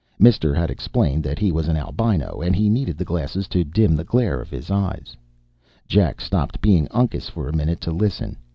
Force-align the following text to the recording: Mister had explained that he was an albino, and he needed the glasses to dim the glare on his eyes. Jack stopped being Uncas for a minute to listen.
Mister 0.17 0.55
had 0.55 0.71
explained 0.71 1.21
that 1.25 1.37
he 1.37 1.51
was 1.51 1.67
an 1.67 1.77
albino, 1.77 2.41
and 2.41 2.55
he 2.55 2.71
needed 2.71 2.97
the 2.97 3.05
glasses 3.05 3.47
to 3.49 3.63
dim 3.63 3.95
the 3.95 4.03
glare 4.03 4.39
on 4.39 4.47
his 4.47 4.71
eyes. 4.71 5.15
Jack 5.87 6.19
stopped 6.19 6.59
being 6.59 6.87
Uncas 6.89 7.29
for 7.29 7.47
a 7.47 7.55
minute 7.55 7.81
to 7.81 7.91
listen. 7.91 8.35